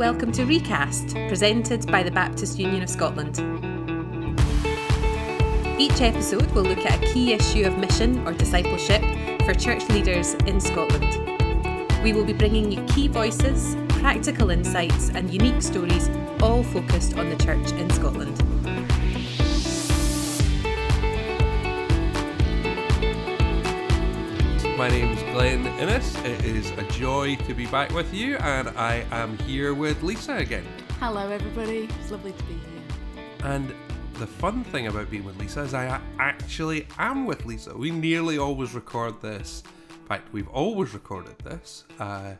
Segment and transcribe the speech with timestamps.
[0.00, 3.38] Welcome to Recast, presented by the Baptist Union of Scotland.
[5.78, 9.02] Each episode will look at a key issue of mission or discipleship
[9.44, 11.04] for church leaders in Scotland.
[12.02, 16.08] We will be bringing you key voices, practical insights, and unique stories,
[16.40, 18.49] all focused on the church in Scotland.
[24.80, 26.16] My name is Glenn Innes.
[26.24, 30.36] It is a joy to be back with you, and I am here with Lisa
[30.36, 30.64] again.
[30.98, 31.86] Hello, everybody.
[32.00, 33.26] It's lovely to be here.
[33.44, 33.74] And
[34.14, 37.76] the fun thing about being with Lisa is I actually am with Lisa.
[37.76, 39.62] We nearly always record this.
[39.90, 42.32] In fact, we've always recorded this uh,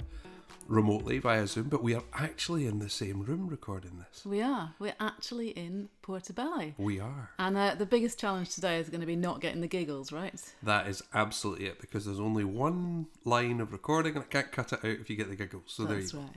[0.71, 4.25] remotely via Zoom, but we are actually in the same room recording this.
[4.25, 4.73] We are.
[4.79, 6.73] We're actually in Portobello.
[6.79, 7.31] We are.
[7.39, 10.41] And uh, the biggest challenge today is going to be not getting the giggles, right?
[10.63, 14.73] That is absolutely it because there's only one line of recording and I can't cut
[14.73, 15.65] it out if you get the giggles.
[15.67, 16.21] So there you That's go.
[16.21, 16.37] right.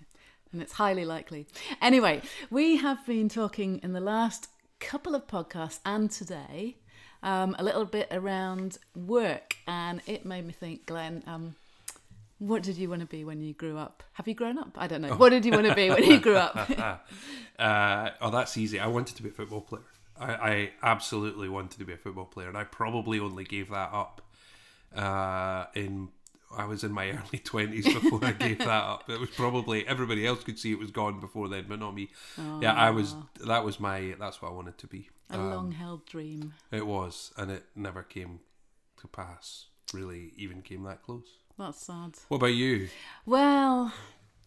[0.52, 1.48] And it's highly likely.
[1.82, 4.48] Anyway, we have been talking in the last
[4.80, 6.78] couple of podcasts and today
[7.22, 9.58] um, a little bit around work.
[9.68, 11.56] And it made me think, Glenn, um,
[12.48, 14.04] what did you want to be when you grew up?
[14.14, 14.76] Have you grown up?
[14.78, 15.16] I don't know.
[15.16, 16.56] What did you want to be when you grew up?
[17.60, 18.80] Uh, oh, that's easy.
[18.80, 19.84] I wanted to be a football player.
[20.20, 23.94] I, I absolutely wanted to be a football player, and I probably only gave that
[23.94, 24.22] up
[24.96, 26.10] uh, in.
[26.56, 29.08] I was in my early twenties before I gave that up.
[29.08, 32.10] It was probably everybody else could see it was gone before then, but not me.
[32.60, 33.16] Yeah, I was.
[33.46, 34.16] That was my.
[34.20, 35.10] That's what I wanted to be.
[35.30, 36.56] a long held dream.
[36.72, 38.40] It was, and it never came
[39.02, 39.68] to pass.
[39.94, 41.28] Really, even came that close.
[41.58, 42.16] That's sad.
[42.30, 42.90] What about you?
[43.26, 43.94] Well,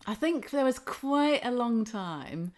[0.07, 2.53] I think there was quite a long time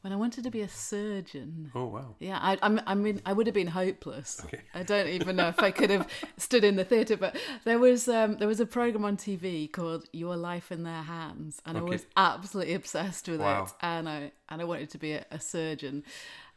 [0.00, 1.70] when I wanted to be a surgeon.
[1.74, 2.16] Oh wow.
[2.18, 4.40] Yeah, I, I'm, I mean, I would have been hopeless.
[4.44, 4.60] Okay.
[4.74, 8.08] I don't even know if I could have stood in the theatre, but there was
[8.08, 11.82] um, there was a program on TV called Your Life in Their Hands, and I
[11.82, 13.64] was absolutely obsessed with Wow.
[13.66, 16.02] it, and I and I wanted to be a, a surgeon.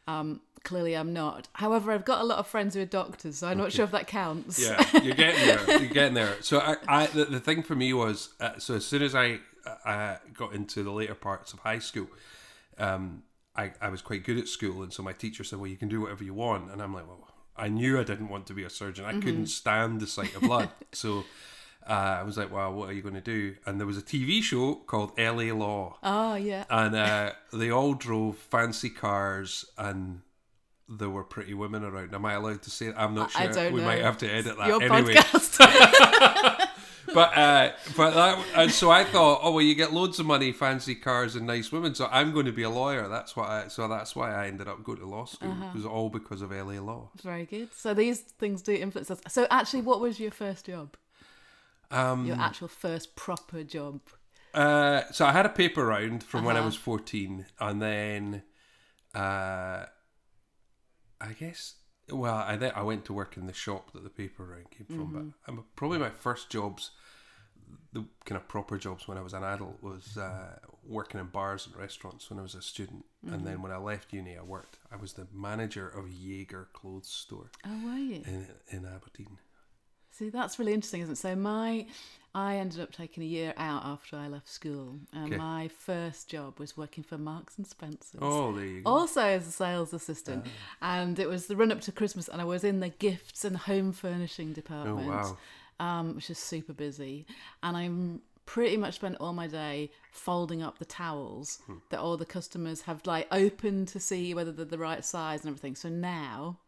[0.08, 1.48] Um, clearly, I'm not.
[1.54, 3.90] However, I've got a lot of friends who are doctors, so I'm not sure if
[3.92, 4.58] that counts.
[4.62, 5.78] Yeah, you're getting there.
[5.80, 6.36] You're getting there.
[6.42, 9.40] So I, I the, the thing for me was, uh, so as soon as I
[9.84, 12.08] uh, got into the later parts of high school,
[12.78, 13.22] um,
[13.54, 15.88] I, I was quite good at school, and so my teacher said, "Well, you can
[15.88, 18.64] do whatever you want," and I'm like, "Well, I knew I didn't want to be
[18.64, 19.04] a surgeon.
[19.06, 21.24] I couldn't stand the sight of blood." so
[21.88, 24.02] uh, I was like, "Well, what are you going to do?" And there was a
[24.02, 25.52] TV show called L.A.
[25.52, 26.64] Law, Oh yeah.
[26.68, 30.22] and uh, they all drove fancy cars and.
[30.88, 32.14] There were pretty women around.
[32.14, 32.86] Am I allowed to say?
[32.86, 33.00] That?
[33.00, 33.42] I'm not sure.
[33.42, 33.86] I don't we know.
[33.86, 35.58] might have to edit that Your anyway podcast.
[37.14, 40.52] but uh, but that and so I thought, oh well, you get loads of money,
[40.52, 41.94] fancy cars, and nice women.
[41.94, 43.08] So I'm going to be a lawyer.
[43.08, 43.68] That's what I.
[43.68, 45.50] So that's why I ended up going to law school.
[45.50, 45.70] Uh-huh.
[45.72, 47.10] It was all because of LA law.
[47.22, 47.72] Very good.
[47.74, 49.20] So these things do influence us.
[49.28, 50.96] So actually, what was your first job?
[51.90, 54.00] Um, Your actual first proper job?
[54.54, 56.66] uh, so I had a paper round from when I Uh-huh.
[56.66, 58.42] was 14, and then,
[59.14, 59.84] uh,
[61.20, 61.74] I guess.
[62.10, 64.86] Well, I then I went to work in the shop that the paper round came
[64.86, 65.08] from.
[65.08, 65.28] Mm-hmm.
[65.46, 66.90] But um, probably my first jobs,
[67.92, 71.66] the kind of proper jobs when I was an adult, was uh, working in bars
[71.66, 73.04] and restaurants when I was a student.
[73.22, 73.44] And Mm-hmm.
[73.44, 74.78] then when I left uni, I worked.
[74.92, 78.22] I was the manager of Jaeger clothes store Oh, were you?
[78.24, 79.38] in in Aberdeen.
[80.18, 81.18] See, that's really interesting, isn't it?
[81.18, 81.86] So my,
[82.34, 85.36] I ended up taking a year out after I left school, and Okay.
[85.36, 88.20] my first job was working for Marks and Spencers.
[88.22, 88.90] Oh, there you go.
[88.90, 90.46] Also as a sales assistant,
[90.80, 93.56] and it was the run up to Christmas, and I was in the gifts and
[93.56, 95.36] home furnishing department, Oh,
[95.80, 95.98] wow.
[96.00, 97.26] um, which is super busy,
[97.62, 101.78] and I'm pretty much spent all my day folding up the towels Hmm.
[101.90, 105.48] that all the customers have like opened to see whether they're the right size and
[105.48, 105.74] everything.
[105.74, 106.58] So now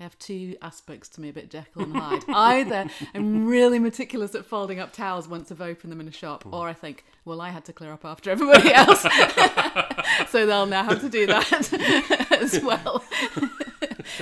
[0.00, 2.24] I have two aspects to me, a bit Jekyll and Hyde.
[2.28, 6.46] Either I'm really meticulous at folding up towels once I've opened them in a shop,
[6.50, 9.02] or I think, well, I had to clear up after everybody else,
[10.30, 13.04] so they'll now have to do that as well.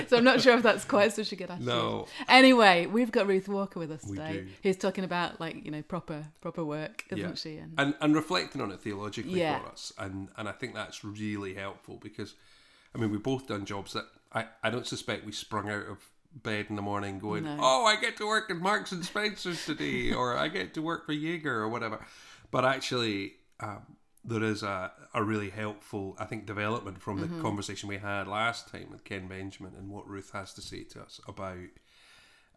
[0.07, 1.67] so I'm not sure if that's quite such a good attitude.
[1.67, 2.07] No.
[2.27, 6.25] Anyway, we've got Ruth Walker with us today, who's talking about like you know proper
[6.41, 7.35] proper work, isn't Yeah.
[7.35, 7.55] she?
[7.57, 9.59] And and and reflecting on it theologically Yeah.
[9.59, 12.35] for us and and I think that's really helpful because
[12.93, 15.97] I mean we've both done jobs that I, I don't suspect we sprung out of
[16.33, 17.57] bed in the morning going No.
[17.59, 21.05] oh I get to work in Marks and Spencers today or I get to work
[21.05, 22.05] for Jaeger or whatever
[22.51, 27.41] but actually um, there is a, a really helpful I think development from the Mm-hmm.
[27.41, 31.01] conversation we had last time with Ken Benjamin and what Ruth has to say to
[31.01, 31.57] us about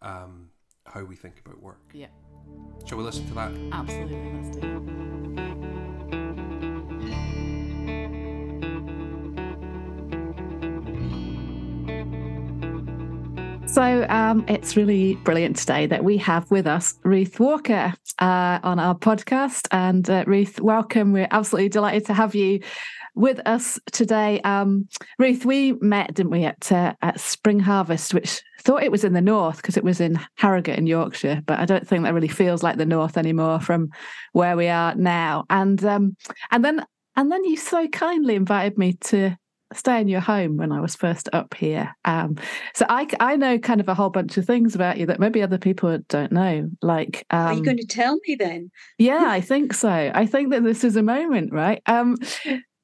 [0.03, 0.51] um,
[0.85, 2.09] how we think about work yeah,
[2.85, 4.67] shall we listen to that absolutely, let's do.
[4.67, 5.82] it.
[13.73, 18.79] So um, it's really brilliant today that we have with us Ruth Walker uh, on
[18.79, 19.67] our podcast.
[19.71, 21.15] And uh, Ruth, welcome.
[21.15, 22.61] We're absolutely delighted to have you
[23.15, 24.43] with us today.
[24.43, 24.89] Um,
[25.19, 29.15] Ruth, we met, didn't we, at uh, at Spring Harvest, which thought it was in
[29.15, 32.29] the north because it was in Harrogate in Yorkshire, but I don't think that really
[32.29, 33.89] feels like the north anymore from
[34.35, 35.47] where we are now.
[35.49, 36.15] And um,
[36.51, 36.85] and then
[37.17, 39.35] and then you so kindly invited me to
[39.77, 41.95] stay in your home when I was first up here.
[42.05, 42.37] Um,
[42.75, 45.43] so I, I know kind of a whole bunch of things about you that maybe
[45.43, 46.69] other people don't know.
[46.83, 48.71] Like, um, are you going to tell me then?
[48.99, 50.11] yeah, I think so.
[50.15, 51.83] I think that this is a moment, right?
[51.87, 52.17] Um,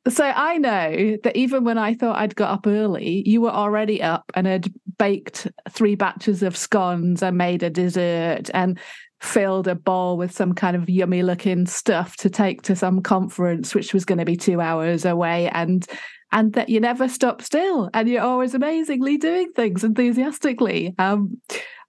[0.08, 4.02] so I know that even when I thought I'd got up early, you were already
[4.02, 8.78] up and had baked three batches of scones and made a dessert and
[9.20, 13.74] filled a bowl with some kind of yummy looking stuff to take to some conference
[13.74, 15.86] which was going to be 2 hours away and
[16.32, 20.94] and that you never stop still and you're always amazingly doing things enthusiastically.
[20.98, 21.40] Um,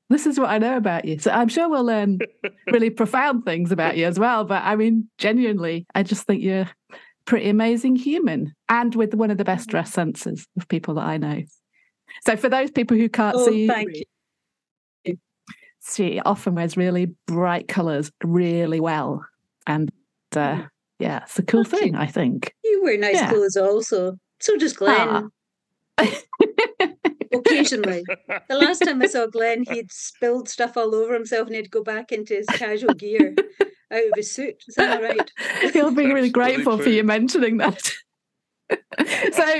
[0.09, 1.19] this is what I know about you.
[1.19, 2.19] So I'm sure we'll learn
[2.71, 4.43] really profound things about you as well.
[4.43, 6.69] But I mean, genuinely, I just think you're
[7.25, 11.17] pretty amazing human and with one of the best dress senses of people that I
[11.17, 11.43] know.
[12.25, 13.91] So for those people who can't oh, see, thank
[15.05, 15.17] you.
[15.93, 19.23] she often wears really bright colours really well.
[19.67, 19.91] And
[20.35, 20.63] uh,
[20.97, 21.99] yeah, it's a cool Thank thing, you.
[21.99, 22.53] I think.
[22.63, 23.29] You wear nice Yeah.
[23.29, 24.17] clothes also.
[24.41, 25.29] So does Glenn.
[27.33, 28.03] Occasionally.
[28.47, 31.83] The last time I saw Glenn, he'd spilled stuff all over himself and he'd go
[31.83, 33.35] back into his casual gear
[33.91, 34.63] out of his suit.
[34.67, 35.31] Is that all right?
[35.73, 36.93] He'll be really Absolutely grateful for true.
[36.93, 37.81] you mentioning that.
[37.83, 38.77] so,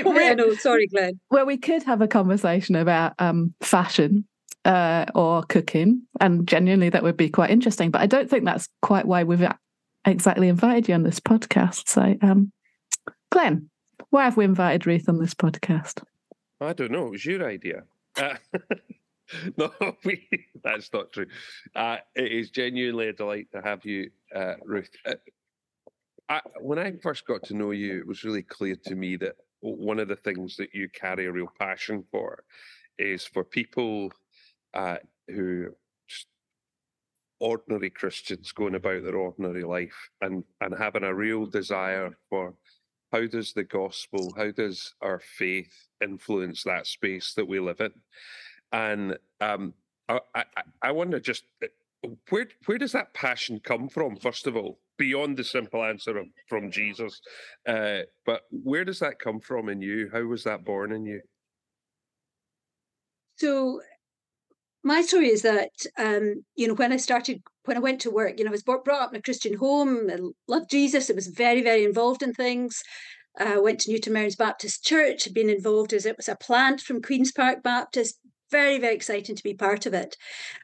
[0.04, 1.20] Oh, yeah, no, sorry, Glenn.
[1.30, 4.26] well, we could have a conversation about um, fashion
[4.64, 7.90] uh, or cooking, and genuinely that would be quite interesting.
[7.90, 9.46] But I don't think that's quite why we've
[10.04, 11.88] exactly invited you on this podcast.
[11.88, 12.52] So, um,
[13.32, 13.69] Glenn,
[14.10, 16.02] why have we invited Ruth on this podcast?
[16.60, 17.06] I don't know.
[17.06, 17.84] It was your idea.
[18.16, 18.34] Uh,
[19.56, 19.72] no,
[20.04, 20.28] we,
[20.62, 21.26] that's not true.
[21.74, 24.90] Uh, it is genuinely a delight to have you, uh, Ruth.
[25.06, 25.14] Uh,
[26.28, 29.36] I, when I first got to know you, it was really clear to me that
[29.60, 32.44] one of the things that you carry a real passion for
[32.98, 34.12] is for people
[34.74, 34.96] uh,
[35.28, 35.68] who
[37.40, 42.54] ordinary Christians going about their ordinary life and and having a real desire for
[43.12, 45.72] how does the gospel, how does our faith
[46.02, 47.92] influence that space that we live in?
[48.72, 49.74] And um,
[50.08, 50.44] I, I,
[50.82, 54.16] I wonder just uh, where where does that passion come from?
[54.16, 57.20] First of all, beyond the simple answer of from Jesus,
[57.66, 60.08] uh, but where does that come from in you?
[60.12, 61.20] How was that born in you?
[63.36, 63.80] So
[64.82, 68.38] my story is that um, you know when I started when I went to work,
[68.38, 70.10] you know, I was brought up in a Christian home.
[70.10, 70.18] I
[70.48, 71.10] loved Jesus.
[71.10, 72.82] I was very very involved in things.
[73.38, 75.24] I uh, went to Newton Mearns Baptist Church.
[75.24, 78.18] Had been involved as it was a plant from Queens Park Baptist.
[78.50, 80.16] Very very exciting to be part of it.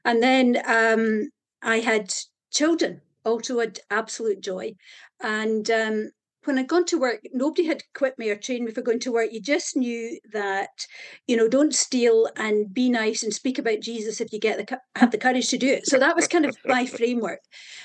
[0.05, 1.31] And then um,
[1.63, 2.13] I had
[2.51, 3.03] children.
[3.25, 4.77] Also, had absolute joy.
[5.21, 6.11] And um,
[6.47, 9.13] when I'd gone to work, nobody had quit me or trained me for going to
[9.13, 9.33] work.
[9.33, 10.87] You just knew that,
[11.27, 14.79] you know, don't steal and be nice and speak about Jesus if you get the
[14.97, 15.87] have the courage to do it.
[15.87, 17.41] So that was kind of my framework.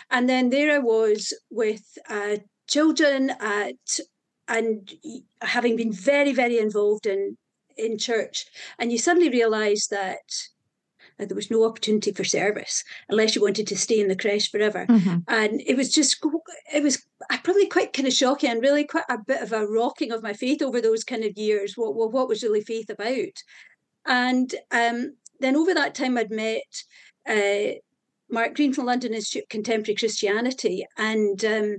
[0.10, 2.38] And then there I was with uh,
[2.68, 4.00] children at
[4.48, 4.92] and
[5.42, 7.38] having been very very involved in
[7.78, 8.46] in church,
[8.78, 10.20] and you suddenly realise that.
[11.26, 14.86] There was no opportunity for service unless you wanted to stay in the creche forever.
[15.28, 16.24] And it was just
[16.74, 17.04] it was
[17.44, 20.34] probably quite kind of shocking and really quite a bit of a rocking of my
[20.34, 23.36] faith over those kind of years what what, what was really faith about.
[24.06, 26.84] And um, then over that time i'd met
[27.28, 27.74] uh,
[28.30, 31.78] mark greene from london institute of contemporary christianity and um,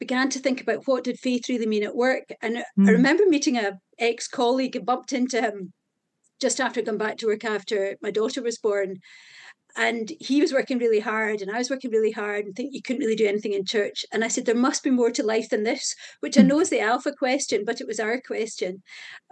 [0.00, 2.24] began to think about what did faith really mean at work.
[2.42, 2.88] And i Mm.
[2.88, 5.72] remember meeting a ex-colleague and bumped into him
[6.40, 9.00] just after going back to work after my daughter was born
[9.76, 12.82] and he was working really hard and I was working really hard and think you
[12.82, 14.04] couldn't really do anything in church.
[14.12, 16.70] And I said, there must be more to life than this, which I know is
[16.70, 18.82] the alpha question, but it was our question.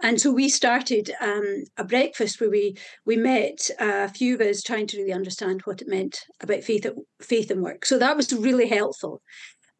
[0.01, 4.61] And so we started um, a breakfast where we we met a few of us
[4.61, 6.87] trying to really understand what it meant about faith
[7.21, 7.85] faith and work.
[7.85, 9.21] So that was really helpful.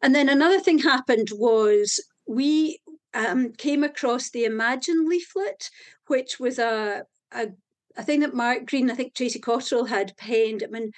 [0.02, 2.78] And then another thing happened was we
[3.14, 5.70] um, came across the Imagine leaflet,
[6.08, 7.48] which was a, a
[7.96, 10.62] a thing that Mark Greene, I think Tracy Cotterell had penned.
[10.62, 10.92] I mean,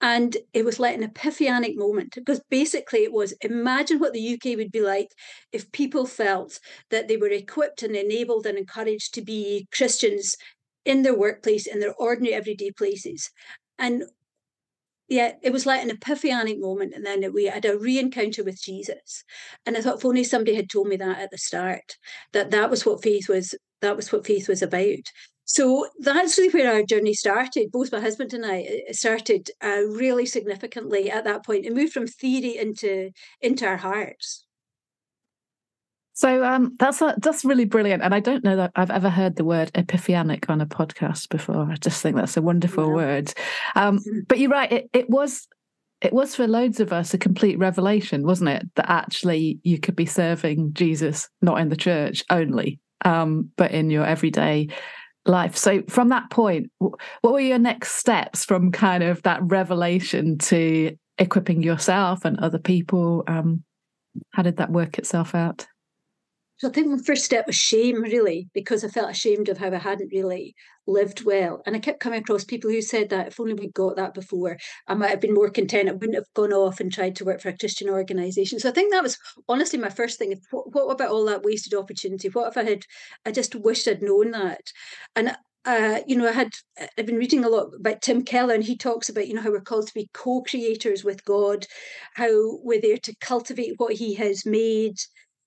[0.00, 4.56] and it was like an epiphanic moment because basically it was imagine what the UK
[4.56, 5.08] would be like
[5.50, 6.60] if people felt
[6.90, 10.36] that they were equipped and enabled and encouraged to be Christians
[10.84, 13.30] in their workplace, in their ordinary everyday places.
[13.78, 14.04] And
[15.08, 16.94] yeah, it was like an epiphanic moment.
[16.94, 19.24] And then we had a re encounter with Jesus.
[19.66, 21.96] And I thought, if only somebody had told me that at the start,
[22.32, 25.10] that that was what faith was, that was what faith was about.
[25.44, 27.70] So that's really where our journey started.
[27.70, 31.66] Both my husband and I started uh, really significantly at that point.
[31.66, 33.10] It moved from theory into
[33.40, 34.44] into our hearts.
[36.16, 39.34] So um, that's a, that's really brilliant, and I don't know that I've ever heard
[39.34, 41.68] the word epiphanic on a podcast before.
[41.68, 42.94] I just think that's a wonderful yeah.
[42.94, 43.34] word.
[43.74, 44.20] Um, mm-hmm.
[44.28, 45.48] but you're right; it, it was
[46.00, 48.62] it was for loads of us a complete revelation, wasn't it?
[48.76, 53.90] That actually you could be serving Jesus not in the church only, um, but in
[53.90, 54.68] your everyday
[55.26, 55.56] life.
[55.56, 60.96] So from that point, what were your next steps from kind of that revelation to
[61.18, 63.24] equipping yourself and other people?
[63.26, 63.64] Um,
[64.32, 65.66] how did that work itself out?
[66.64, 69.70] So I think my first step was shame, really, because I felt ashamed of how
[69.70, 70.54] I hadn't really
[70.86, 71.60] lived well.
[71.66, 74.56] And I kept coming across people who said that if only we'd got that before,
[74.88, 75.90] I might have been more content.
[75.90, 78.58] I wouldn't have gone off and tried to work for a Christian organisation.
[78.58, 80.40] So I think that was honestly my first thing.
[80.52, 82.30] What, what about all that wasted opportunity?
[82.30, 82.84] What if I had,
[83.26, 84.62] I just wished I'd known that.
[85.14, 86.52] And uh, you know, I had
[86.98, 89.50] I've been reading a lot about Tim Keller, and he talks about you know how
[89.50, 91.66] we're called to be co-creators with God,
[92.14, 94.96] how we're there to cultivate what He has made,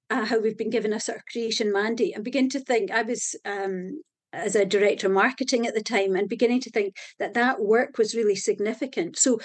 [0.10, 3.02] uh, how we've been given a sort of creation mandate and begin to think I
[3.02, 4.02] was um,
[4.34, 7.98] as a director of marketing at the time and beginning to think that that work
[7.98, 9.18] was really significant.
[9.18, 9.40] So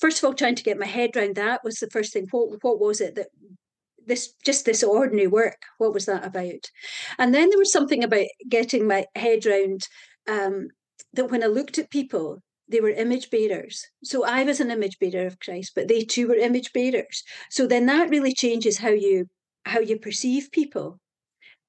[0.00, 2.26] first of all, trying to get my head around that was the first thing.
[2.30, 3.28] What what was it that
[4.06, 5.62] this just this ordinary work?
[5.78, 6.70] What was that about?
[7.18, 9.86] And then there was something about getting my head around
[10.28, 10.68] um,
[11.12, 13.86] that when I looked at people, they were image bearers.
[14.04, 17.22] So I was an image bearer of Christ, but they too were image bearers.
[17.50, 19.26] So then that really changes how you
[19.68, 20.98] how you perceive people.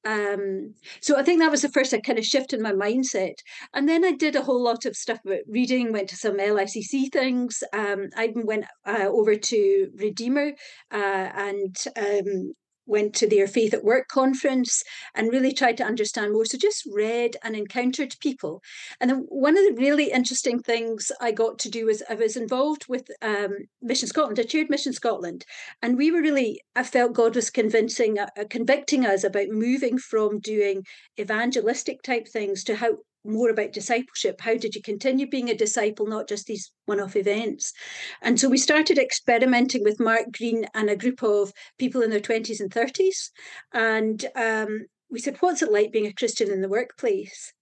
[0.05, 3.33] Um, so I think that was the first I kind of shifted my mindset.
[3.73, 7.11] And then I did a whole lot of stuff about reading, went to some LICC
[7.11, 7.61] things.
[7.73, 10.53] Um, I went uh, over to Redeemer
[10.91, 12.53] uh, and um,
[12.89, 14.83] went to their Faith at Work conference
[15.15, 16.45] and really tried to understand more.
[16.45, 18.61] So just read and encountered people.
[18.99, 22.35] And then one of the really interesting things I got to do was I was
[22.35, 24.39] involved with um, Mission Scotland.
[24.39, 25.45] I chaired Mission Scotland,
[25.81, 30.39] and we were really I felt God was convincing, uh, convicting us about moving from
[30.39, 30.83] doing
[31.19, 32.97] evangelistic type things to how
[33.29, 34.41] more about discipleship.
[34.41, 37.73] How did you continue being a disciple, not just these one off events?
[38.21, 42.19] And so we started experimenting with Mark Greene and a group of people in their
[42.19, 43.29] 20s and 30s.
[43.73, 47.53] And um, we said, What's it like being a Christian in the workplace?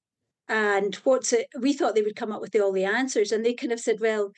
[0.49, 1.47] And what's it?
[1.59, 3.31] We thought they would come up with all the answers.
[3.31, 4.31] And they kind of said, Well,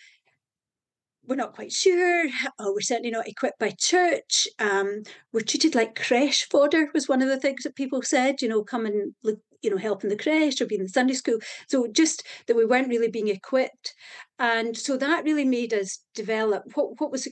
[1.30, 2.26] we're not quite sure.
[2.58, 4.48] Oh, we're certainly not equipped by church.
[4.58, 8.42] Um, we're treated like creche fodder was one of the things that people said.
[8.42, 10.90] You know, come and look, you know, help in the creche or be in the
[10.90, 11.38] Sunday school.
[11.68, 13.94] So just that we weren't really being equipped,
[14.40, 17.28] and so that really made us develop what what was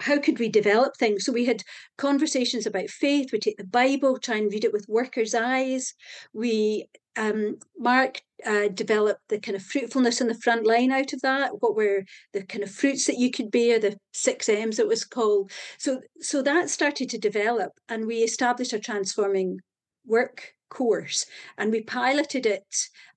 [0.00, 1.24] how could we develop things?
[1.24, 1.62] So we had
[1.98, 3.30] conversations about faith.
[3.32, 5.94] We take the Bible, try and read it with workers' eyes.
[6.32, 11.22] We um, Mark uh, developed the kind of fruitfulness in the front line out of
[11.22, 11.62] that.
[11.62, 13.78] What were the kind of fruits that you could bear?
[13.78, 15.50] The six M's it was called.
[15.78, 19.60] So so that started to develop, and we established a transforming
[20.04, 21.26] work course
[21.58, 22.66] and we piloted it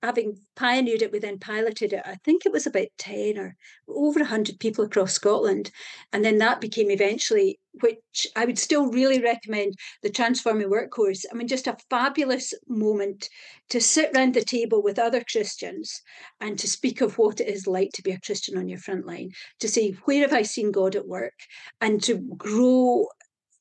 [0.02, 3.56] having pioneered it we then piloted it i think it was about 10 or
[3.88, 5.70] over 100 people across scotland
[6.12, 11.24] and then that became eventually which i would still really recommend the transforming work course
[11.30, 13.28] i mean just a fabulous moment
[13.68, 16.02] to sit round the table with other christians
[16.40, 19.06] and to speak of what it is like to be a christian on your front
[19.06, 21.34] line to say where have i seen god at work?
[21.80, 23.06] and to grow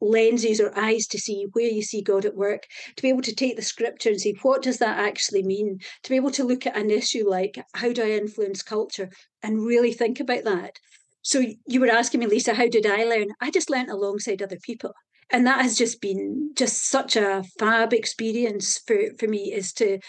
[0.02, 2.66] lenses or eyes to see where you see God at work,
[2.96, 5.80] to be able to take the scripture and say, what does that actually mean?
[6.04, 9.10] To be able to look at an issue like, how do I influence culture?
[9.44, 10.78] And really think about that.
[11.22, 13.28] So you were asking me, Lisa, how did I learn?
[13.42, 14.94] I just learned alongside other people.
[15.32, 20.00] And that has just been just such a fab experience for, for me is to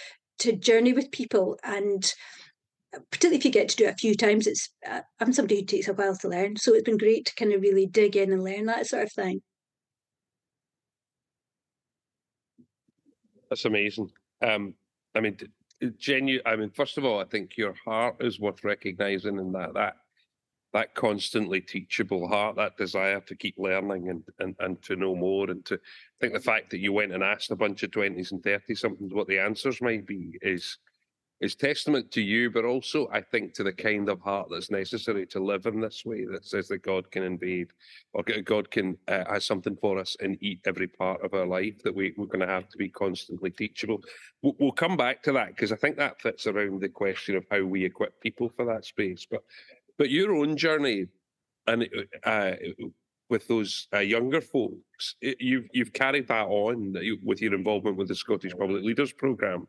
[0.40, 2.14] to journey with people and
[3.10, 5.66] particularly if you get to do it a few times it's uh, i'm somebody who
[5.66, 8.32] takes a while to learn so it's been great to kind of really dig in
[8.32, 9.40] and learn that sort of thing
[13.50, 14.10] That's amazing.
[14.42, 14.74] Um,
[15.14, 15.36] I mean,
[15.98, 16.42] genuine.
[16.46, 19.96] I mean, first of all, I think your heart is worth recognizing, and that that
[20.72, 25.50] that constantly teachable heart, that desire to keep learning and, and, and to know more,
[25.50, 25.78] and to I
[26.20, 29.08] think the fact that you went and asked a bunch of twenties and thirties something
[29.12, 30.78] what the answers might be is
[31.40, 35.26] is testament to you, but also I think to the kind of heart that's necessary
[35.26, 37.68] to live in this way that says that God can invade
[38.12, 41.82] or God can uh, has something for us in eat every part of our life
[41.82, 44.02] that we, we're going to have to be constantly teachable.
[44.42, 47.46] We'll, we'll come back to that because I think that fits around the question of
[47.50, 49.26] how we equip people for that space.
[49.30, 49.42] But
[49.96, 51.06] but your own journey
[51.66, 51.88] and
[52.24, 52.52] uh,
[53.30, 58.08] with those uh, younger folks, it, you've you've carried that on with your involvement with
[58.08, 59.66] the Scottish Public Leaders Programme.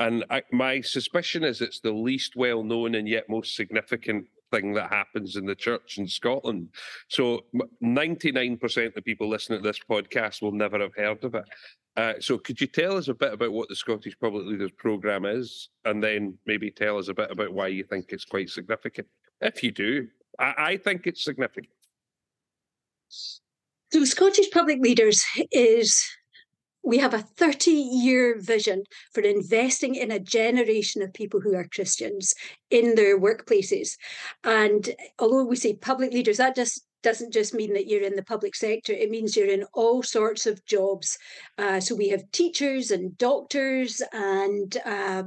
[0.00, 4.72] And I, my suspicion is it's the least well known and yet most significant thing
[4.72, 6.70] that happens in the church in Scotland.
[7.08, 7.44] So
[7.84, 11.44] 99% of people listening to this podcast will never have heard of it.
[11.98, 15.26] Uh, so could you tell us a bit about what the Scottish Public Leaders Programme
[15.26, 19.06] is, and then maybe tell us a bit about why you think it's quite significant?
[19.42, 21.74] If you do, I, I think it's significant.
[23.08, 26.02] So Scottish Public Leaders is
[26.82, 31.68] we have a 30 year vision for investing in a generation of people who are
[31.72, 32.34] Christians
[32.70, 33.96] in their workplaces.
[34.44, 38.22] And although we say public leaders, that just doesn't just mean that you're in the
[38.22, 41.18] public sector, it means you're in all sorts of jobs.
[41.58, 45.22] Uh, so we have teachers and doctors and uh,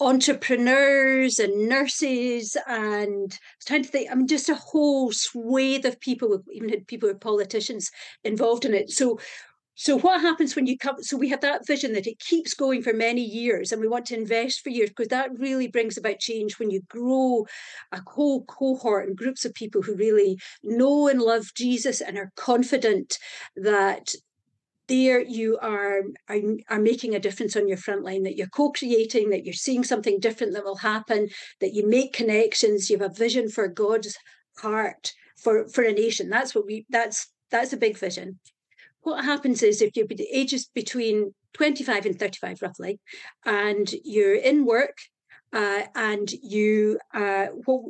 [0.00, 5.84] entrepreneurs and nurses and I was trying to think, I mean, just a whole swathe
[5.84, 7.90] of people, even had people who are politicians
[8.22, 8.90] involved in it.
[8.90, 9.18] So
[9.80, 10.96] so what happens when you come?
[11.04, 14.06] So we have that vision that it keeps going for many years, and we want
[14.06, 17.46] to invest for years because that really brings about change when you grow
[17.92, 22.32] a whole cohort and groups of people who really know and love Jesus and are
[22.34, 23.18] confident
[23.54, 24.08] that
[24.88, 29.30] there you are, are, are making a difference on your front line that you're co-creating
[29.30, 31.28] that you're seeing something different that will happen
[31.60, 34.16] that you make connections you have a vision for god's
[34.60, 38.38] heart for for a nation that's what we that's that's a big vision
[39.02, 43.00] what happens is if you're ages between 25 and 35 roughly
[43.44, 44.96] and you're in work
[45.52, 47.82] uh, and you uh, what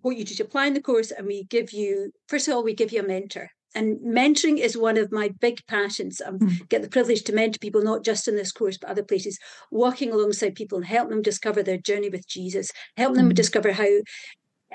[0.00, 2.64] what you do is apply in the course and we give you first of all
[2.64, 6.20] we give you a mentor and mentoring is one of my big passions.
[6.24, 6.68] I mm.
[6.68, 9.38] get the privilege to mentor people, not just in this course, but other places,
[9.70, 13.34] walking alongside people and help them discover their journey with Jesus, help them mm.
[13.34, 13.88] discover how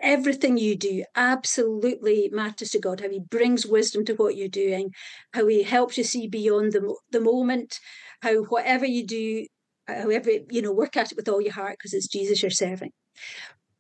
[0.01, 4.91] everything you do absolutely matters to God, how He brings wisdom to what you're doing,
[5.33, 7.79] how He helps you see beyond the, the moment,
[8.21, 9.45] how whatever you do,
[9.87, 12.91] however, you know, work at it with all your heart because it's Jesus you're serving.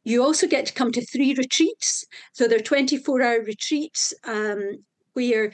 [0.03, 2.05] You also get to come to three retreats.
[2.33, 5.51] So they're 24 hour retreats um, where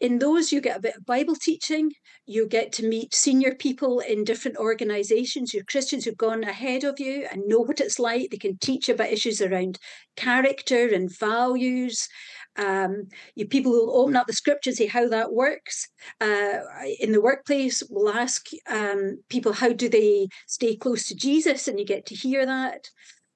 [0.00, 1.90] in those you get a bit of bible teaching
[2.26, 7.00] you get to meet senior people in different organizations you're christians who've gone ahead of
[7.00, 8.30] you and know what it's like.
[8.30, 9.78] They can teach about issues around
[10.16, 12.08] character and values.
[12.56, 15.88] Um, you people will open up the scripture and say how that works.
[16.20, 16.58] Uh,
[17.00, 21.68] in the workplace we'll ask um, people how do they stay close to jesus?
[21.68, 22.88] And you get to hear that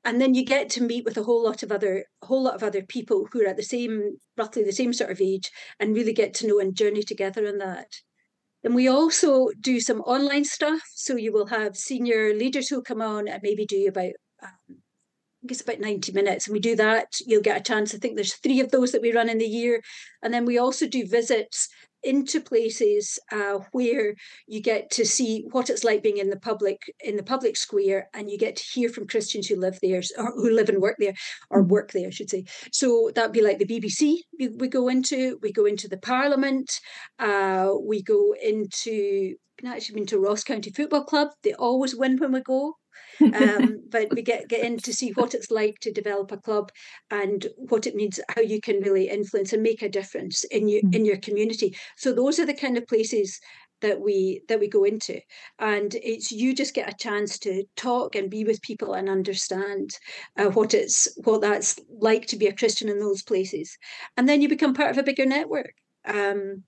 [0.07, 2.63] and then you get to meet with a whole lot of other whole lot of
[2.63, 6.13] other people who are at the same roughly the same sort of age and really
[6.13, 7.89] get to know and journey together in that.
[8.63, 10.83] And we also do some online stuff.
[10.95, 14.79] So you will have senior leaders who come on and maybe do about um,
[15.47, 18.17] I guess about 90 minutes and we do that you'll get a chance i think
[18.17, 19.81] there's three of those that we run in the year
[20.23, 21.69] and then we also do visits
[22.07, 24.15] into places uh, where
[24.47, 28.09] you get to see what it's like being in the public in the public square,
[28.15, 30.97] and you get to hear from Christians who live there, or who live and work
[30.99, 31.15] there,
[31.51, 31.69] or mm.
[31.69, 32.45] work there, I should say.
[32.73, 34.19] So that'd be like the BBC.
[34.39, 36.81] We, we go into we go into the Parliament.
[37.19, 39.35] Uh, we go into.
[39.67, 41.29] Actually been to Ross County Football Club.
[41.43, 42.75] They always win when we go
[43.35, 46.71] um, but we get get in to see what it's like to develop a club
[47.11, 50.83] and what it means, how you can really influence and make a difference in your
[50.83, 50.95] mm.
[50.95, 51.77] in your community.
[51.97, 53.41] So those are the kind of places
[53.83, 55.21] that we that we go into
[55.59, 59.91] and it's you just get a chance to talk and be with people and understand
[60.39, 63.77] uh, what it's what that's like to be a christian in those places
[64.17, 65.75] and then you become part of a bigger network
[66.07, 66.63] um,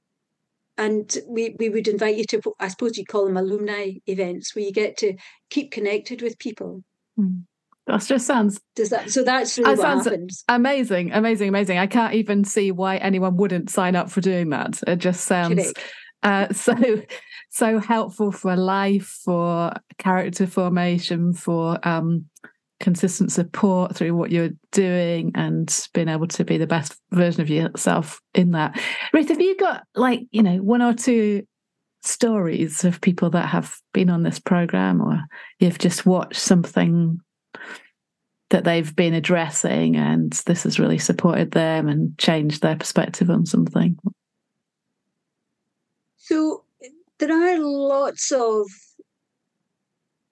[0.79, 4.65] and we, we would invite you to i suppose you'd call them alumni events where
[4.65, 5.15] you get to
[5.51, 6.83] keep connected with people
[7.19, 7.43] mm.
[7.89, 8.61] That just sounds.
[8.77, 9.25] Does that so?
[9.25, 10.45] That's really that what happens.
[10.47, 11.79] Amazing, amazing, amazing.
[11.79, 14.79] I can't even see why anyone wouldn't sign up for doing that.
[14.87, 15.73] It just sounds
[16.23, 16.75] uh, so
[17.49, 22.27] so helpful for life, for character formation, for um,
[22.81, 27.51] consistent support through what you're doing and being able to be the best version of
[27.51, 28.81] yourself in that.
[29.13, 31.47] Ruth, have you got like, you know, one or two
[32.03, 35.21] stories of people that have been on this program or
[35.59, 37.21] you've just watched something
[38.51, 43.45] that they've been addressing and this has really supported them and changed their perspective on
[43.45, 43.99] something?
[46.17, 46.65] So
[47.19, 48.67] there are lots of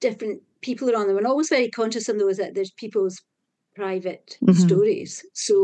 [0.00, 3.16] different people are on them and always very conscious of those that there's people's
[3.74, 4.66] private mm-hmm.
[4.66, 5.24] stories.
[5.46, 5.56] So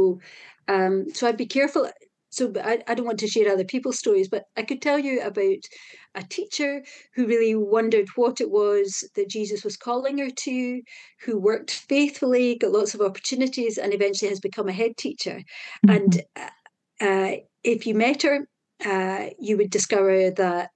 [0.69, 1.91] um so I'd be careful.
[2.39, 5.21] So I, I don't want to share other people's stories, but I could tell you
[5.21, 5.63] about
[6.15, 6.73] a teacher
[7.15, 8.87] who really wondered what it was
[9.17, 10.81] that Jesus was calling her to,
[11.25, 15.39] who worked faithfully, got lots of opportunities, and eventually has become a head teacher.
[15.87, 15.91] Mm-hmm.
[15.97, 16.11] And
[17.09, 17.33] uh,
[17.75, 18.37] if you met her,
[18.93, 20.71] uh, you would discover that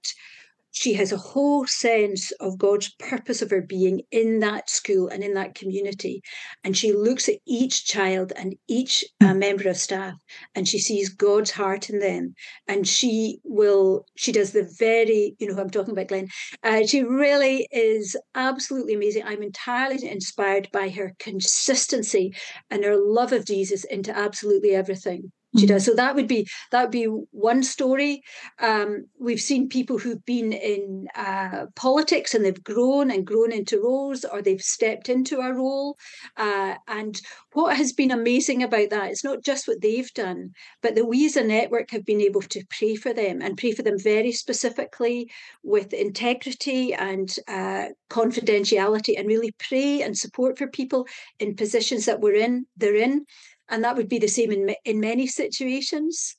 [0.71, 5.23] she has a whole sense of God's purpose of her being in that school and
[5.23, 6.21] in that community.
[6.63, 9.39] And she looks at each child and each uh, hmm.
[9.39, 10.13] member of staff
[10.55, 12.35] and she sees God's heart in them.
[12.67, 16.29] And she will, she does the very, you know, who I'm talking about, Glenn.
[16.63, 19.23] Uh, she really is absolutely amazing.
[19.25, 22.33] I'm entirely inspired by her consistency
[22.69, 25.83] and her love of Jesus into absolutely everything she does.
[25.83, 25.91] Mm-hmm.
[25.91, 28.21] So that would be that would be one story.
[28.59, 33.81] Um, we've seen people who've been in uh, politics and they've grown and grown into
[33.81, 35.97] roles, or they've stepped into a role.
[36.35, 37.21] Uh, and
[37.53, 41.25] what has been amazing about that, it's not just what they've done, but that we
[41.25, 44.31] as a network have been able to pray for them and pray for them very
[44.31, 45.29] specifically
[45.63, 51.07] with integrity and uh, confidentiality, and really pray and support for people
[51.39, 52.65] in positions that we're in.
[52.75, 53.25] They're in
[53.69, 56.35] and that would be the same in in many situations.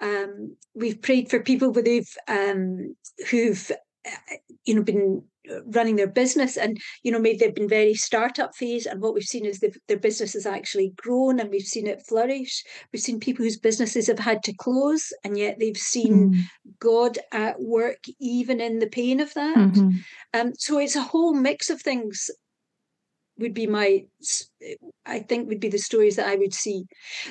[0.00, 2.96] Um, we've prayed for people who've um,
[3.30, 3.70] who've
[4.06, 5.22] uh, you know been
[5.66, 9.24] running their business and you know maybe they've been very startup phase and what we've
[9.24, 12.62] seen is their business has actually grown and we've seen it flourish
[12.92, 16.40] we've seen people whose businesses have had to close and yet they've seen mm.
[16.78, 19.90] god at work even in the pain of that mm-hmm.
[20.34, 22.30] um, so it's a whole mix of things
[23.40, 24.04] would be my
[25.06, 26.84] i think would be the stories that i would see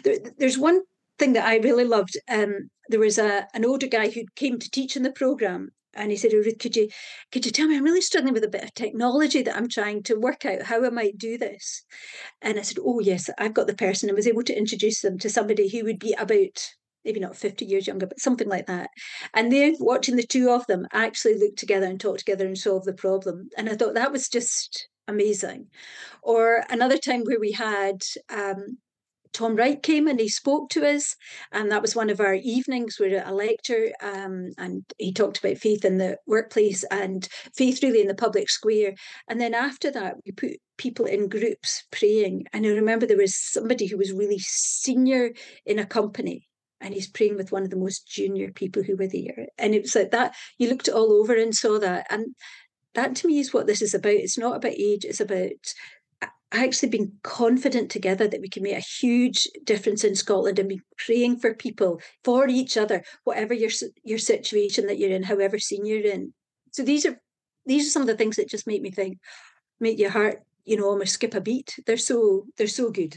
[0.03, 0.81] there, there's one
[1.17, 4.69] thing that i really loved um, there was a an older guy who came to
[4.69, 6.87] teach in the program and he said, oh, Ruth, could you
[7.31, 7.75] could you tell me?
[7.75, 10.85] I'm really struggling with a bit of technology that I'm trying to work out how
[10.85, 11.83] I might do this.
[12.41, 15.17] And I said, Oh yes, I've got the person, and was able to introduce them
[15.19, 16.69] to somebody who would be about
[17.05, 18.89] maybe not 50 years younger, but something like that.
[19.33, 22.83] And they're watching the two of them actually look together and talk together and solve
[22.83, 23.49] the problem.
[23.57, 25.67] And I thought that was just amazing.
[26.21, 28.77] Or another time where we had um,
[29.33, 31.15] Tom Wright came and he spoke to us,
[31.51, 32.97] and that was one of our evenings.
[32.99, 37.83] We at a lecture, um, and he talked about faith in the workplace and faith
[37.83, 38.93] really in the public square.
[39.27, 42.45] And then after that, we put people in groups praying.
[42.53, 45.31] And I remember there was somebody who was really senior
[45.65, 46.47] in a company,
[46.81, 49.47] and he's praying with one of the most junior people who were there.
[49.57, 50.35] And it was like that.
[50.57, 52.35] You looked all over and saw that, and
[52.95, 54.13] that to me is what this is about.
[54.13, 55.51] It's not about age, it's about
[56.51, 60.81] actually being confident together that we can make a huge difference in Scotland and be
[60.97, 63.69] praying for people, for each other, whatever your
[64.03, 66.33] your situation that you're in, however senior you're in.
[66.71, 67.19] So these are
[67.65, 69.19] these are some of the things that just make me think,
[69.79, 71.75] make your heart, you know, almost skip a beat.
[71.85, 73.15] They're so they're so good.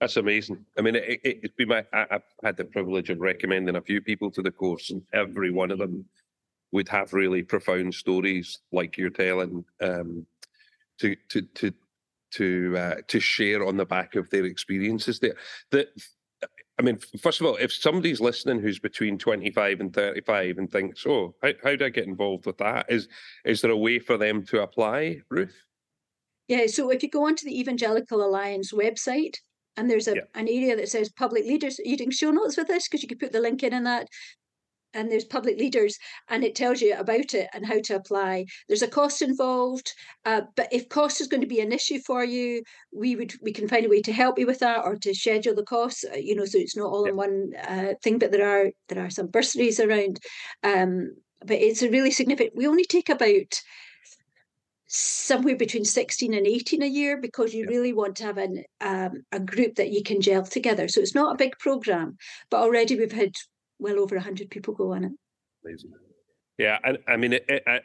[0.00, 0.62] That's amazing.
[0.78, 1.82] I mean, it, it, has been my.
[1.90, 5.50] I, have had the privilege of recommending a few people to the course, and every
[5.50, 6.04] one of them
[6.72, 10.26] would have really profound stories like you're telling um,
[10.98, 11.72] to to to
[12.32, 15.36] to uh, to share on the back of their experiences there.
[15.70, 15.88] That
[16.78, 21.06] I mean, first of all, if somebody's listening who's between 25 and 35 and thinks,
[21.06, 23.08] "Oh, how, how do I get involved with that?" Is
[23.44, 25.56] is there a way for them to apply, Ruth?
[26.48, 29.36] Yeah, so if you go onto the Evangelical Alliance website,
[29.76, 30.22] and there's a, yeah.
[30.34, 31.78] an area that says public leaders.
[31.78, 32.88] Are you doing show notes with this?
[32.88, 34.08] Because you could put the link in in that
[34.96, 38.46] and there's public leaders and it tells you about it and how to apply.
[38.66, 39.92] There's a cost involved
[40.24, 43.52] uh, but if cost is going to be an issue for you we would we
[43.52, 46.16] can find a way to help you with that or to schedule the costs uh,
[46.16, 49.10] you know so it's not all in one uh, thing but there are there are
[49.10, 50.18] some bursaries around
[50.62, 53.60] um, but it's a really significant we only take about
[54.88, 59.24] somewhere between 16 and 18 a year because you really want to have an um,
[59.32, 60.86] a group that you can gel together.
[60.86, 62.16] So it's not a big program
[62.50, 63.32] but already we've had
[63.78, 65.12] well over 100 people go on it.
[65.64, 65.92] Amazing.
[66.58, 67.80] Yeah, and I mean, it, it, I,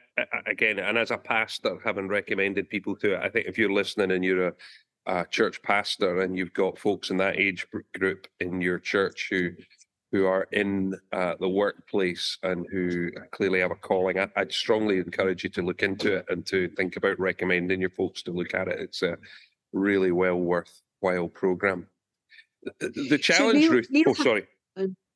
[0.48, 4.12] again, and as a pastor, having recommended people to it, I think if you're listening
[4.12, 4.54] and you're a,
[5.08, 9.52] a church pastor and you've got folks in that age group in your church who
[10.12, 14.98] who are in uh, the workplace and who clearly have a calling, I, would strongly
[14.98, 18.54] encourage you to look into it and to think about recommending your folks to look
[18.54, 18.80] at it.
[18.80, 19.18] It's a
[19.72, 21.88] really well worthwhile program.
[22.80, 23.88] The, challenge, so Neil, Ruth.
[23.90, 24.48] Neil, oh, sorry.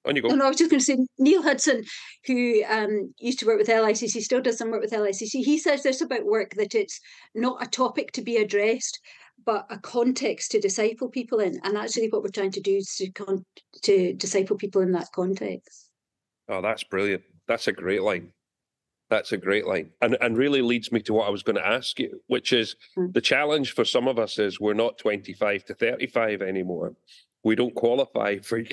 [0.05, 0.29] On you go.
[0.29, 1.83] No, I was just going to say Neil Hudson,
[2.25, 5.43] who um, used to work with LICC, still does some work with LICC.
[5.43, 6.99] He says this about work that it's
[7.33, 8.99] not a topic to be addressed,
[9.45, 12.81] but a context to disciple people in, and that's really what we're trying to do
[12.97, 13.45] to con-
[13.83, 15.89] to disciple people in that context.
[16.47, 17.23] Oh, that's brilliant.
[17.47, 18.31] That's a great line.
[19.09, 21.67] That's a great line, and and really leads me to what I was going to
[21.67, 23.13] ask you, which is mm.
[23.13, 26.93] the challenge for some of us is we're not twenty five to thirty five anymore.
[27.43, 28.63] We don't qualify for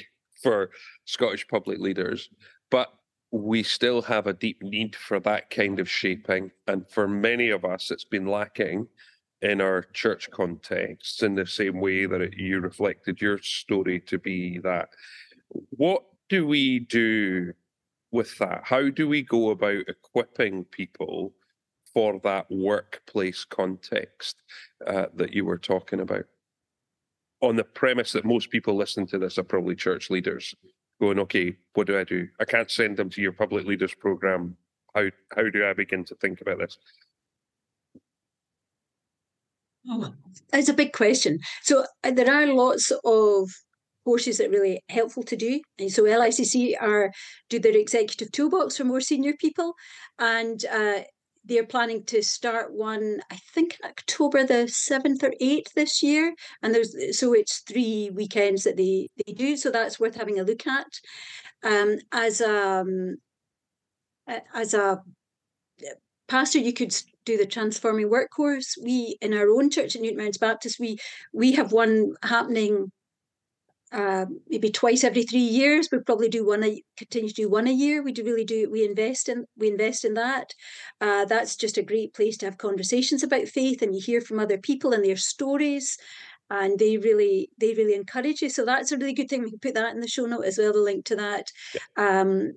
[0.43, 0.71] for
[1.05, 2.29] Scottish public leaders,
[2.71, 2.93] but
[3.31, 6.51] we still have a deep need for that kind of shaping.
[6.67, 8.89] And for many of us, it's been lacking
[9.41, 14.19] in our church contexts in the same way that it, you reflected your story to
[14.19, 14.91] be that.
[15.71, 17.53] What do we do
[18.13, 18.63] with that?
[18.65, 21.35] How do we go about equipping people
[21.93, 24.37] for that workplace context
[24.87, 26.25] uh, that you were talking about?
[27.43, 30.55] On the premise that most people listening to this are probably church leaders
[31.01, 32.29] going, okay, what do I do?
[32.41, 34.57] I can't send them to your public leaders program.
[34.95, 36.79] How how do I begin to think about this?
[39.89, 40.15] Oh,
[40.53, 41.41] it's a big question.
[41.63, 43.51] So uh, there are lots of
[44.05, 45.61] courses that are really helpful to do.
[45.79, 47.13] And so LICC are
[47.49, 49.75] do their executive toolbox for more senior people,
[50.19, 51.01] and uh,
[51.45, 56.35] they're planning to start one, I think, in October the seventh or eighth this year.
[56.63, 59.57] And there's so it's three weekends that they they do.
[59.57, 60.87] So that's worth having a look at.
[61.65, 63.17] Um, as a um,
[64.55, 65.03] as a
[66.29, 68.77] pastor, you could do the transforming work course.
[68.83, 70.99] We in our own church in Newton Mearns Baptist, we
[71.33, 72.93] we have one happening
[73.93, 75.89] uh, maybe twice every three years.
[75.91, 78.03] We probably do one a continue to do one a year.
[78.03, 80.55] We do really do we invest in we invest in that.
[81.01, 84.39] Uh, that's just a great place to have conversations about faith, and you hear from
[84.39, 85.99] other people and their stories,
[86.51, 88.49] and they really they really encourage you.
[88.49, 89.43] So that's a really good thing.
[89.43, 90.73] We can put that in the show note as well.
[90.73, 91.53] The link to that.
[91.75, 92.21] Yeah.
[92.21, 92.55] Um,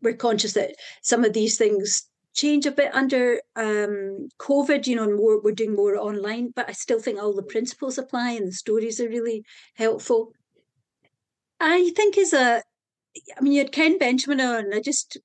[0.00, 5.02] we're conscious that some of these things change a bit under um, COVID, you know,
[5.02, 8.46] and more we're doing more online, but I still think all the principles apply and
[8.46, 9.42] the stories are really
[9.74, 10.32] helpful.
[11.60, 12.62] I think is a,
[13.36, 14.72] I mean, you had Ken Benjamin on.
[14.72, 15.18] I just,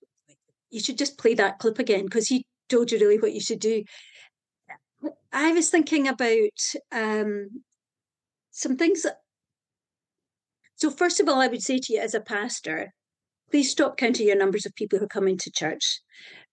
[0.71, 3.59] you should just play that clip again because he told you really what you should
[3.59, 3.83] do.
[5.31, 6.59] I was thinking about
[6.91, 7.49] um,
[8.51, 9.03] some things.
[9.03, 9.17] That,
[10.75, 12.93] so first of all, I would say to you as a pastor,
[13.51, 16.01] please stop counting your numbers of people who come into church,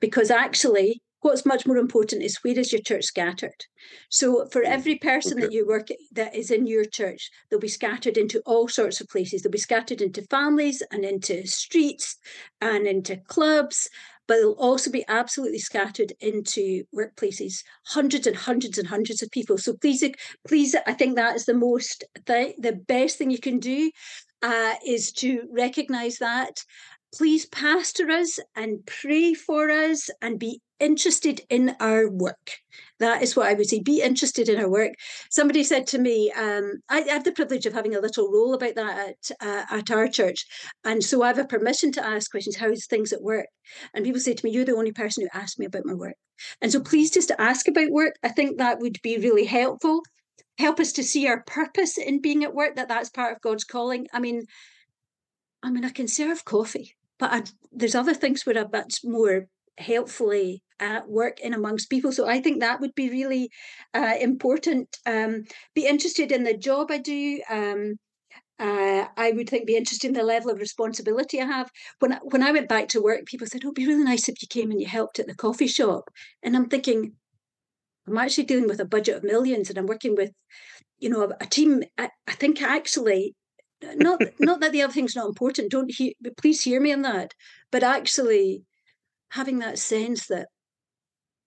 [0.00, 3.66] because actually what's much more important is where is your church scattered?
[4.08, 5.42] So for mm, every person okay.
[5.42, 9.08] that you work that is in your church they'll be scattered into all sorts of
[9.08, 9.42] places.
[9.42, 12.16] They'll be scattered into families and into streets
[12.60, 13.88] and into clubs
[14.26, 17.64] but they'll also be absolutely scattered into workplaces.
[17.86, 19.58] Hundreds and hundreds and hundreds of people.
[19.58, 20.04] So please
[20.46, 23.90] please i think that is the most the, the best thing you can do
[24.42, 26.64] uh, is to recognize that.
[27.14, 32.58] Please pastor us and pray for us and be interested in our work.
[32.98, 33.80] That is what I would say.
[33.80, 34.92] Be interested in our work.
[35.30, 38.52] Somebody said to me, um, I, I, have the privilege of having a little role
[38.54, 40.44] about that at, uh, at our church.
[40.84, 43.46] And so I have a permission to ask questions how's things at work?
[43.94, 46.16] And people say to me, You're the only person who asked me about my work.
[46.60, 48.14] And so please just ask about work.
[48.22, 50.02] I think that would be really helpful.
[50.58, 53.64] Help us to see our purpose in being at work, that that's part of God's
[53.64, 54.06] calling.
[54.12, 54.44] I mean,
[55.62, 59.46] I mean, I can serve coffee, but I'd, there's other things where I'm much more
[59.78, 62.12] helpfully at work in amongst people.
[62.12, 63.50] So I think that would be really
[63.94, 64.96] uh, important.
[65.06, 67.40] Um, be interested in the job I do.
[67.48, 67.96] Um,
[68.58, 71.70] uh, I would think be interested in the level of responsibility I have.
[71.98, 74.28] When I, when I went back to work, people said, "Oh, it'd be really nice
[74.28, 76.10] if you came and you helped at the coffee shop."
[76.42, 77.14] And I'm thinking,
[78.06, 80.32] I'm actually dealing with a budget of millions, and I'm working with,
[80.98, 81.84] you know, a, a team.
[81.96, 83.34] I, I, think actually,
[83.82, 85.70] not not that the other thing's not important.
[85.70, 87.32] Don't hear, please hear me on that.
[87.72, 88.64] But actually,
[89.30, 90.48] having that sense that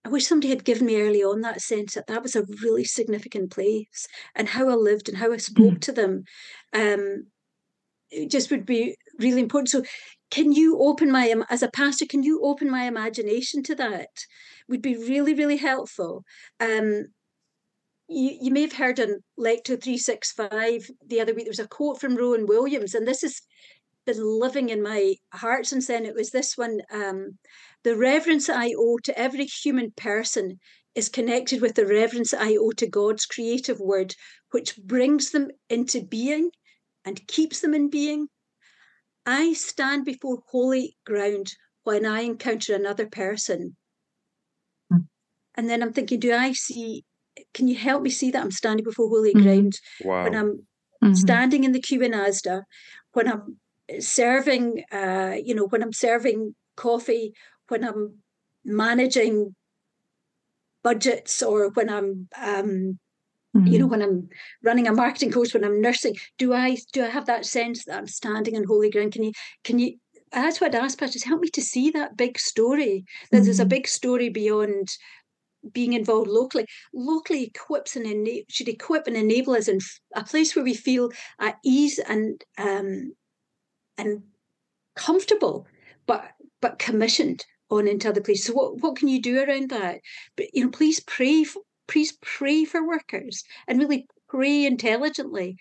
[0.05, 2.83] I wish somebody had given me early on that sense that that was a really
[2.83, 5.81] significant place and how I lived and how I spoke mm.
[5.81, 6.23] to them.
[6.73, 7.27] Um,
[8.09, 9.69] it just would be really important.
[9.69, 9.83] So,
[10.29, 14.09] can you open my, as a pastor, can you open my imagination to that?
[14.67, 16.23] Would be really, really helpful.
[16.59, 17.05] Um,
[18.07, 22.01] you, you may have heard on Lectio 365 the other week, there was a quote
[22.01, 23.41] from Rowan Williams, and this has
[24.05, 26.05] been living in my heart since then.
[26.05, 27.37] It was this one um,
[27.83, 30.59] the reverence I owe to every human person
[30.95, 34.15] is connected with the reverence I owe to God's creative word,
[34.51, 36.51] which brings them into being
[37.05, 38.27] and keeps them in being.
[39.25, 43.75] I stand before holy ground when I encounter another person.
[44.91, 45.01] Hmm.
[45.55, 47.05] And then I'm thinking, do I see,
[47.53, 49.43] can you help me see that I'm standing before holy mm-hmm.
[49.43, 50.23] ground wow.
[50.23, 50.67] when I'm
[51.03, 51.13] mm-hmm.
[51.13, 52.63] standing in the queue in Asda,
[53.13, 53.57] when I'm
[53.99, 57.33] serving, uh, you know, when I'm serving coffee
[57.67, 58.19] when I'm
[58.63, 59.55] managing
[60.83, 62.99] budgets or when I'm um,
[63.55, 63.67] mm-hmm.
[63.67, 63.91] you know mm-hmm.
[63.91, 64.29] when I'm
[64.63, 67.97] running a marketing course when I'm nursing do I do I have that sense that
[67.97, 69.31] I'm standing on holy ground can you
[69.63, 69.97] can you
[70.31, 73.45] that's what I'd ask pastors help me to see that big story that mm-hmm.
[73.45, 73.69] there's a mm-hmm.
[73.69, 74.89] big story beyond
[75.71, 79.79] being involved locally locally equips and ena- should equip and enable us in
[80.15, 83.13] a place where we feel at ease and um,
[83.97, 84.23] and
[84.95, 85.67] comfortable
[86.05, 88.45] but but commissioned on into other places.
[88.45, 89.99] So what, what can you do around that?
[90.37, 95.57] But you know, please pray for, please pray for workers and really pray intelligently.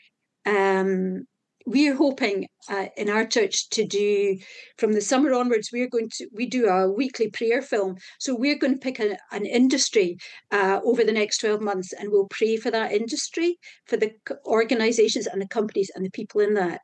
[0.47, 1.25] Um,
[1.66, 4.38] we're hoping uh, in our church to do
[4.79, 7.96] from the summer onwards we're going to we do a weekly prayer film.
[8.18, 10.16] So we're going to pick a, an industry
[10.51, 14.12] uh, over the next 12 months and we'll pray for that industry for the
[14.46, 16.81] organizations and the companies and the people in that.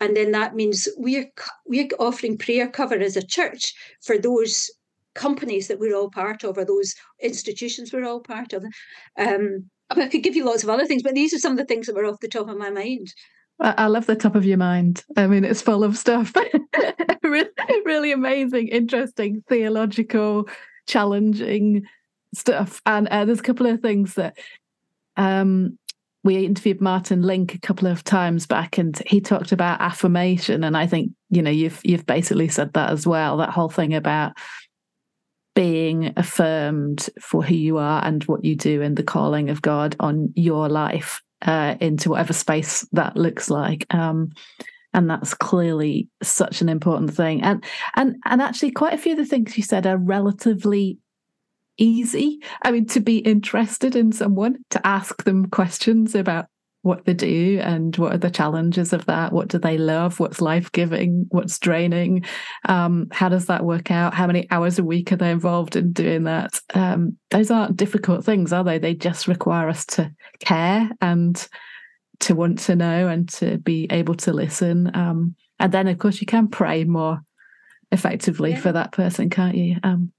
[0.00, 1.26] And then that means we're
[1.66, 4.70] we're offering prayer cover as a church for those
[5.14, 8.64] companies that we're all part of or those institutions we're all part of.
[9.18, 11.64] Um, I could give you lots of other things, but these are some of the
[11.64, 13.08] things that were off the top of my mind.
[13.58, 15.02] I love the top of your mind.
[15.16, 16.32] I mean, it's full of stuff.
[17.22, 17.48] really,
[17.84, 20.48] really amazing, interesting, theological,
[20.86, 21.86] challenging
[22.34, 22.82] stuff.
[22.84, 24.36] And uh, there's a couple of things that
[25.16, 25.78] um,
[26.22, 30.62] we interviewed Martin Link a couple of times back, and he talked about affirmation.
[30.62, 33.38] And I think you know you've you've basically said that as well.
[33.38, 34.32] That whole thing about
[35.54, 39.96] being affirmed for who you are and what you do and the calling of God
[39.98, 43.86] on your life uh, into whatever space that looks like.
[43.94, 44.32] Um,
[44.92, 47.42] and that's clearly such an important thing.
[47.42, 47.62] And
[47.96, 50.98] and and actually, quite a few of the things you said are relatively
[51.78, 52.40] easy.
[52.62, 56.46] I mean, to be interested in someone, to ask them questions about
[56.86, 59.32] what they do and what are the challenges of that?
[59.32, 60.20] What do they love?
[60.20, 62.24] What's life giving what's draining?
[62.68, 64.14] Um, how does that work out?
[64.14, 66.60] How many hours a week are they involved in doing that?
[66.74, 68.78] Um, those aren't difficult things are they?
[68.78, 71.48] They just require us to care and
[72.20, 76.20] to want to know and to be able to listen um, and then of course
[76.20, 77.20] you can pray more
[77.92, 78.60] effectively yeah.
[78.60, 79.76] for that person can't you?
[79.82, 80.12] Um,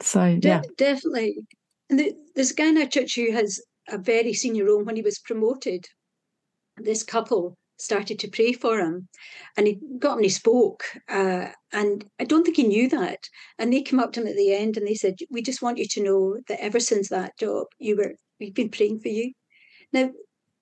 [0.00, 0.62] so De- yeah.
[0.76, 1.36] definitely.
[1.90, 4.96] And the, there's a guy in our church who has a very senior role when
[4.96, 5.86] he was promoted
[6.76, 9.08] this couple started to pray for him
[9.56, 13.28] and he got him and he spoke uh, and i don't think he knew that
[13.58, 15.78] and they came up to him at the end and they said we just want
[15.78, 19.32] you to know that ever since that job you were we've been praying for you
[19.92, 20.10] now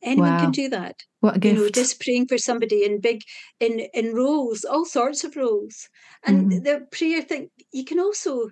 [0.03, 0.41] anyone wow.
[0.41, 1.57] can do that what a gift.
[1.57, 3.23] you know just praying for somebody in big
[3.61, 5.89] in in roles all sorts of roles
[6.25, 6.63] and mm-hmm.
[6.63, 8.49] the prayer thing you can also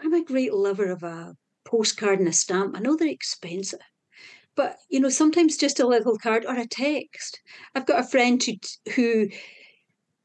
[0.00, 3.80] i'm a great lover of a postcard and a stamp i know they're expensive
[4.56, 7.40] but you know sometimes just a little card or a text
[7.74, 8.54] i've got a friend who
[8.94, 9.28] who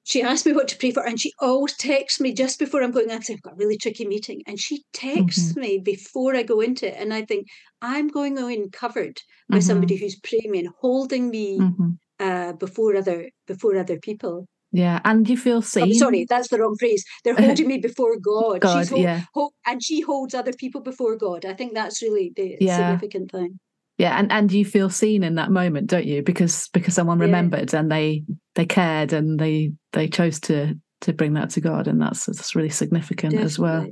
[0.03, 2.91] she asked me what to pray for and she always texts me just before i'm
[2.91, 5.61] going i say i've got a really tricky meeting and she texts mm-hmm.
[5.61, 7.47] me before i go into it and i think
[7.81, 9.61] i'm going in covered by mm-hmm.
[9.61, 11.91] somebody who's praying and holding me mm-hmm.
[12.19, 15.85] uh, before other before other people yeah, and you feel seen.
[15.85, 17.03] Oh, sorry, that's the wrong phrase.
[17.23, 18.59] They're holding me before God.
[18.59, 19.21] God She's hold, yeah.
[19.33, 21.45] Hold, and she holds other people before God.
[21.45, 22.75] I think that's really the yeah.
[22.75, 23.59] significant thing
[23.97, 27.73] yeah and and you feel seen in that moment don't you because because someone remembered
[27.73, 27.79] yeah.
[27.79, 28.23] and they
[28.55, 32.55] they cared and they they chose to to bring that to god and that's that's
[32.55, 33.45] really significant Definitely.
[33.45, 33.88] as well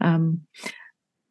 [0.00, 0.40] um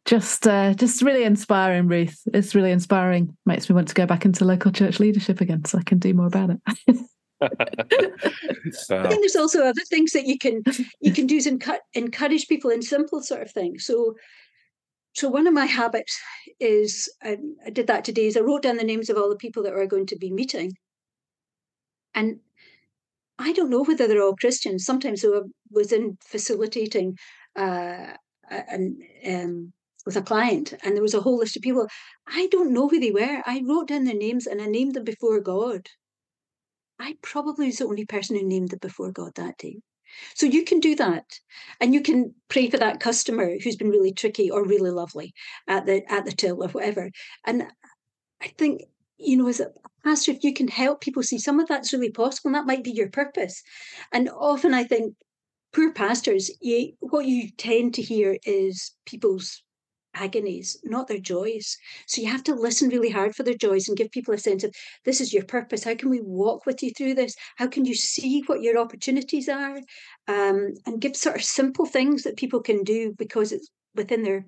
[0.05, 4.25] just uh just really inspiring ruth it's really inspiring makes me want to go back
[4.25, 6.97] into local church leadership again so i can do more about it
[7.41, 7.49] I
[9.07, 10.63] think there's also other things that you can
[10.99, 13.85] you can do to encourage people in simple sort of things.
[13.85, 14.15] So
[15.17, 16.21] so one of my habits
[16.59, 19.35] is I, I did that today is I wrote down the names of all the
[19.35, 20.73] people that are going to be meeting.
[22.13, 22.41] And
[23.39, 24.85] I don't know whether they're all Christians.
[24.85, 25.39] Sometimes I
[25.71, 27.17] was in facilitating
[27.55, 28.13] uh,
[28.51, 29.73] um,
[30.05, 31.87] with a client, and there was a whole list of people.
[32.27, 33.41] I don't know who they were.
[33.43, 35.87] I wrote down their names and I named them before God.
[36.99, 39.79] I probably was the only person who named them before God that day.
[40.35, 41.39] So you can do that,
[41.79, 45.33] and you can pray for that customer who's been really tricky or really lovely
[45.67, 47.11] at the at the till or whatever.
[47.45, 47.67] And
[48.41, 48.83] I think
[49.17, 49.71] you know, as a
[50.03, 52.83] pastor, if you can help people see some of that's really possible, and that might
[52.83, 53.63] be your purpose.
[54.11, 55.15] And often I think
[55.73, 59.63] poor pastors, you, what you tend to hear is people's
[60.19, 61.77] agonies, not their joys.
[62.07, 64.63] So you have to listen really hard for their joys and give people a sense
[64.63, 64.73] of
[65.05, 65.83] this is your purpose.
[65.83, 67.35] How can we walk with you through this?
[67.55, 69.77] How can you see what your opportunities are?
[70.27, 74.45] Um, and give sort of simple things that people can do because it's within their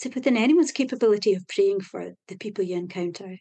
[0.00, 3.38] it's within anyone's capability of praying for the people you encounter.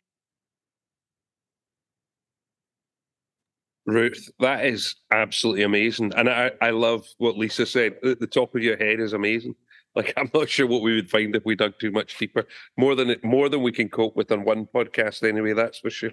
[3.88, 6.14] Ruth, that is absolutely amazing.
[6.16, 7.94] And I, I love what Lisa said.
[8.04, 9.56] At the top of your head is amazing.
[9.98, 12.46] Like I'm not sure what we would find if we dug too much deeper.
[12.78, 15.54] More than more than we can cope with on one podcast, anyway.
[15.54, 16.12] That's for sure.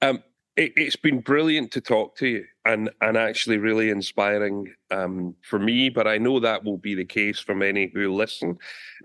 [0.00, 0.22] Um,
[0.56, 5.58] it, has been brilliant to talk to you, and and actually really inspiring um, for
[5.58, 5.90] me.
[5.90, 8.56] But I know that will be the case for many who listen.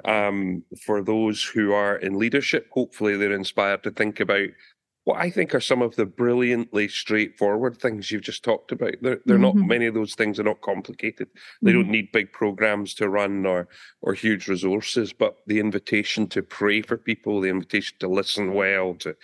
[0.05, 4.47] Um, for those who are in leadership, hopefully they're inspired to think about
[5.11, 8.93] what I think are some of the brilliantly straightforward things you've just talked about.
[9.01, 9.59] They're, they're mm-hmm.
[9.59, 11.27] not many of those things are not complicated.
[11.61, 11.81] They mm-hmm.
[11.81, 13.67] don't need big programs to run or
[14.01, 18.93] or huge resources, but the invitation to pray for people, the invitation to listen well,
[18.95, 19.17] to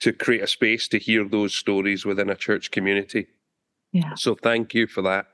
[0.00, 3.26] to create a space to hear those stories within a church community.
[3.92, 4.14] Yeah.
[4.14, 5.26] So thank you for that.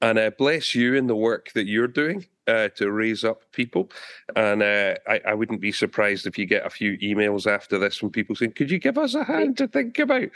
[0.00, 3.90] And uh, bless you in the work that you're doing uh, to raise up people.
[4.34, 7.96] And uh, I, I, wouldn't be surprised if you get a few emails after this
[7.96, 10.28] from people saying, "Could you give us a hand to think about?"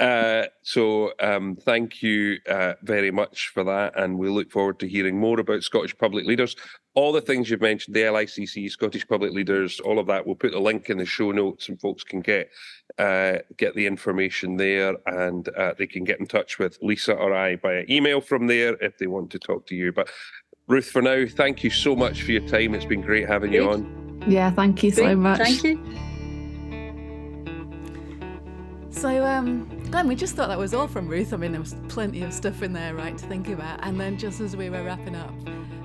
[0.00, 4.88] Uh, so um, thank you uh, very much for that, and we look forward to
[4.88, 6.56] hearing more about Scottish public leaders.
[6.94, 10.26] All the things you've mentioned, the LICC, Scottish public leaders, all of that.
[10.26, 12.50] We'll put the link in the show notes, and folks can get
[12.98, 17.34] uh, get the information there, and uh, they can get in touch with Lisa or
[17.34, 19.92] I by email from there if they want to talk to you.
[19.92, 20.10] But
[20.66, 22.74] Ruth, for now, thank you so much for your time.
[22.74, 23.62] It's been great having great.
[23.62, 24.24] you on.
[24.26, 25.38] Yeah, thank you so much.
[25.38, 25.82] Thank you.
[28.90, 31.32] So, um, Glenn, we just thought that was all from Ruth.
[31.32, 33.78] I mean, there was plenty of stuff in there, right, to think about.
[33.84, 35.32] And then just as we were wrapping up,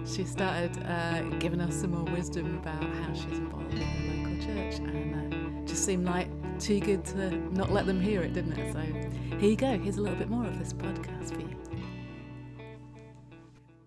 [0.06, 4.46] she started uh, giving us some more wisdom about how she's involved in the local
[4.48, 4.80] church.
[4.80, 6.28] And uh, just seemed like
[6.60, 8.74] too good to not let them hear it, didn't it?
[8.74, 8.80] So
[9.38, 9.78] here you go.
[9.78, 11.56] Here's a little bit more of this podcast for you.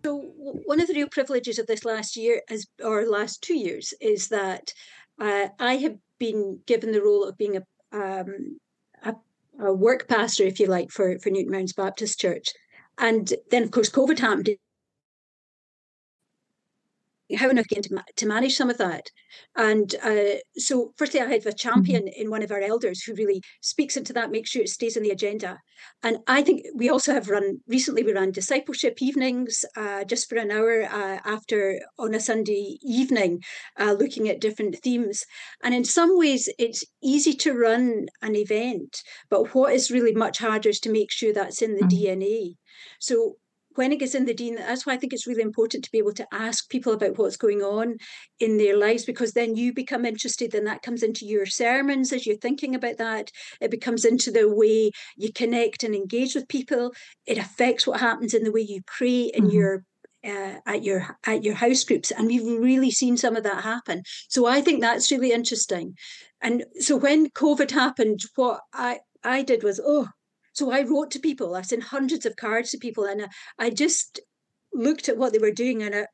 [0.04, 3.92] So one of the real privileges of this last year is, or last two years,
[4.00, 4.72] is that
[5.20, 7.62] uh, I have been given the role of being a,
[7.92, 8.58] um,
[9.02, 9.14] a,
[9.60, 12.52] a work pastor, if you like, for for Newton Mearns Baptist Church,
[12.98, 14.50] and then of course COVID happened
[17.34, 19.10] how on earth getting to, to manage some of that?
[19.56, 22.22] And uh, so, firstly, I have a champion mm-hmm.
[22.22, 25.02] in one of our elders who really speaks into that, makes sure it stays on
[25.02, 25.58] the agenda.
[26.02, 28.02] And I think we also have run recently.
[28.02, 33.42] We ran discipleship evenings uh, just for an hour uh, after on a Sunday evening,
[33.78, 35.24] uh, looking at different themes.
[35.62, 40.38] And in some ways, it's easy to run an event, but what is really much
[40.38, 42.20] harder is to make sure that's in the mm-hmm.
[42.20, 42.54] DNA.
[43.00, 43.36] So
[43.76, 45.98] when it gets in the DNA, that's why I think it's really important to be
[45.98, 47.96] able to ask people about what's going on
[48.40, 52.26] in their lives because then you become interested and that comes into your sermons as
[52.26, 53.30] you're thinking about that.
[53.60, 56.92] It becomes into the way you connect and engage with people.
[57.26, 59.56] It affects what happens in the way you pray in mm-hmm.
[59.56, 59.84] your
[60.24, 64.02] uh, at your at your house groups and we've really seen some of that happen
[64.28, 65.94] so i think that's really interesting
[66.40, 70.08] and so when covid happened what i i did was oh
[70.56, 73.28] so I wrote to people, I sent hundreds of cards to people, and I,
[73.66, 74.20] I just
[74.72, 76.06] looked at what they were doing and I,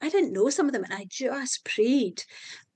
[0.00, 2.22] I didn't know some of them, and I just prayed.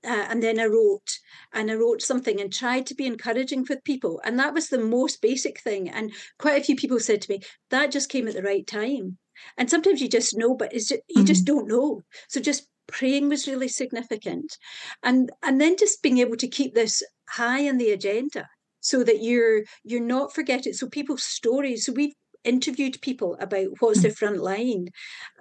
[0.05, 1.17] Uh, and then I wrote,
[1.53, 4.19] and I wrote something and tried to be encouraging with people.
[4.25, 5.89] And that was the most basic thing.
[5.89, 9.17] And quite a few people said to me, that just came at the right time.
[9.57, 11.25] And sometimes you just know, but it's just, you mm-hmm.
[11.25, 12.01] just don't know.
[12.27, 14.57] So just praying was really significant.
[15.01, 18.49] And and then just being able to keep this high on the agenda
[18.83, 22.13] so that you're you're not forgetting so people's stories so we've
[22.43, 24.03] interviewed people about what's mm.
[24.03, 24.89] the front line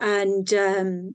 [0.01, 1.14] and um,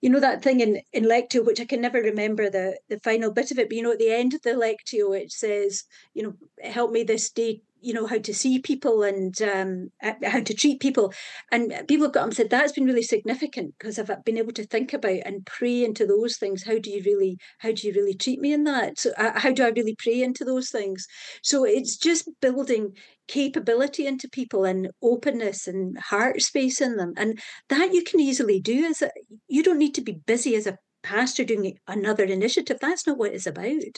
[0.00, 3.30] you know that thing in in lectio which i can never remember the the final
[3.30, 6.22] bit of it but you know at the end of the lectio it says you
[6.22, 6.34] know
[6.68, 9.88] help me this day you know how to see people and um,
[10.24, 11.12] how to treat people.
[11.52, 14.66] And people have got and said that's been really significant because i've been able to
[14.66, 16.64] think about and pray into those things.
[16.64, 18.98] How do you really how do you really treat me in that?
[18.98, 21.06] So uh, how do i really pray into those things?
[21.42, 22.92] So it's just building
[23.28, 27.12] capability into people and openness and heart space in them.
[27.16, 29.10] And that you can easily do as a
[29.48, 32.78] you don't need to be busy as a pastor doing another initiative.
[32.80, 33.96] That's not what it's about.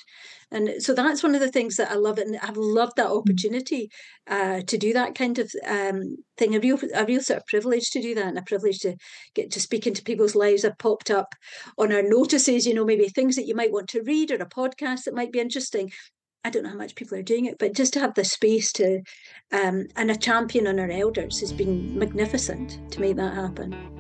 [0.53, 2.19] And so that's one of the things that I love.
[2.19, 3.19] And I've loved that mm.
[3.19, 3.91] opportunity
[4.29, 6.55] uh, to do that kind of um, thing.
[6.55, 8.95] A real, a real sort of privilege to do that and a privilege to
[9.35, 11.35] get to speak into people's lives have popped up
[11.77, 14.49] on our notices, you know, maybe things that you might want to read or a
[14.49, 15.91] podcast that might be interesting.
[16.45, 18.73] I don't know how much people are doing it, but just to have the space
[18.75, 19.03] to,
[19.53, 24.00] um, and a champion on our elders has been magnificent to make that happen.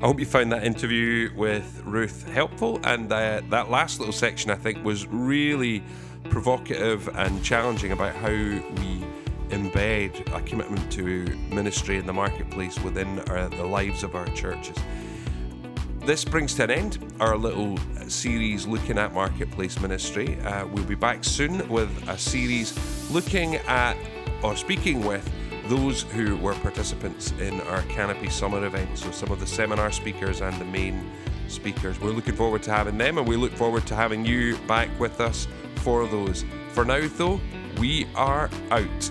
[0.00, 4.48] I hope you found that interview with Ruth helpful, and uh, that last little section
[4.48, 5.82] I think was really
[6.30, 9.04] provocative and challenging about how we
[9.48, 14.76] embed a commitment to ministry in the marketplace within our, the lives of our churches.
[16.04, 17.76] This brings to an end our little
[18.06, 20.38] series looking at marketplace ministry.
[20.42, 23.96] Uh, we'll be back soon with a series looking at
[24.44, 25.28] or speaking with
[25.68, 30.40] those who were participants in our Canopy Summer event, so some of the seminar speakers
[30.40, 31.10] and the main
[31.46, 32.00] speakers.
[32.00, 35.20] We're looking forward to having them and we look forward to having you back with
[35.20, 35.46] us
[35.76, 36.44] for those.
[36.72, 37.38] For now, though,
[37.78, 39.10] we are out.